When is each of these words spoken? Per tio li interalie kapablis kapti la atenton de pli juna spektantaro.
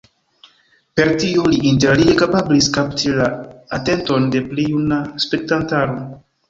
Per 0.99 1.11
tio 1.23 1.43
li 1.51 1.59
interalie 1.73 2.15
kapablis 2.23 2.71
kapti 2.79 3.15
la 3.21 3.29
atenton 3.81 4.29
de 4.37 4.45
pli 4.51 4.69
juna 4.75 5.03
spektantaro. 5.29 6.05